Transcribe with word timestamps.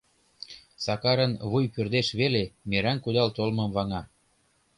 Сакарын 0.83 1.33
вуй 1.49 1.65
пӧрдеш 1.73 2.07
веле, 2.19 2.43
мераҥ 2.69 2.97
кудал 3.03 3.29
толмым 3.37 3.69
ваҥа. 3.75 4.01